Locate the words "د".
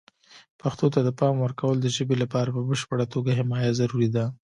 1.03-1.09, 1.81-1.87